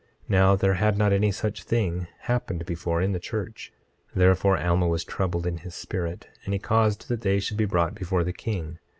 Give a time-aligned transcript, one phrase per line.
[0.29, 3.71] 26:10 Now there had not any such thing happened before in the church;
[4.15, 7.93] therefore Alma was troubled in his spirit, and he caused that they should be brought
[7.93, 8.79] before the king.